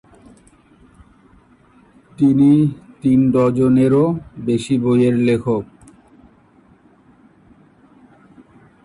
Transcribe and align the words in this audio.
তিনি 2.17 2.51
তিন 3.01 3.19
ডজনেরও 3.33 4.05
বেশি 4.45 4.75
বইয়ের 4.83 5.15
লেখক। 5.27 5.63